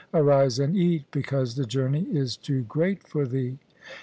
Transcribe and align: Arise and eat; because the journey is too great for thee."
Arise 0.15 0.57
and 0.57 0.75
eat; 0.75 1.03
because 1.11 1.53
the 1.53 1.63
journey 1.63 2.07
is 2.09 2.35
too 2.35 2.63
great 2.63 3.03
for 3.07 3.27
thee." 3.27 3.59